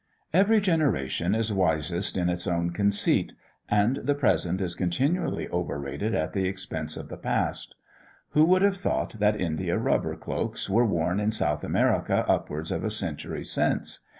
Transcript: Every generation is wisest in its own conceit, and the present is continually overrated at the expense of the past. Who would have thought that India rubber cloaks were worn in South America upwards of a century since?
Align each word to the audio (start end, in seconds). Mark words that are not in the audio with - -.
Every 0.33 0.59
generation 0.61 1.35
is 1.35 1.53
wisest 1.53 2.17
in 2.17 2.27
its 2.27 2.47
own 2.47 2.71
conceit, 2.71 3.33
and 3.69 3.97
the 3.97 4.15
present 4.15 4.59
is 4.59 4.73
continually 4.73 5.47
overrated 5.49 6.15
at 6.15 6.33
the 6.33 6.45
expense 6.47 6.97
of 6.97 7.07
the 7.09 7.17
past. 7.17 7.75
Who 8.29 8.43
would 8.45 8.63
have 8.63 8.77
thought 8.77 9.19
that 9.19 9.39
India 9.39 9.77
rubber 9.77 10.15
cloaks 10.15 10.67
were 10.67 10.87
worn 10.87 11.19
in 11.19 11.29
South 11.29 11.63
America 11.63 12.25
upwards 12.27 12.71
of 12.71 12.83
a 12.83 12.89
century 12.89 13.43
since? 13.43 13.99